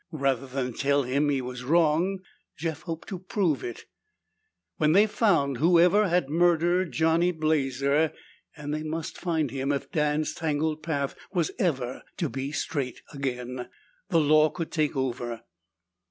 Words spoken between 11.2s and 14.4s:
was ever to be straight again the